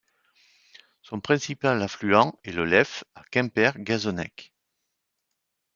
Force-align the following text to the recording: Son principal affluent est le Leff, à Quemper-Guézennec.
Son 1.03 1.19
principal 1.21 1.79
affluent 1.83 2.33
est 2.43 2.53
le 2.53 2.65
Leff, 2.65 3.03
à 3.13 3.21
Quemper-Guézennec. 3.31 4.51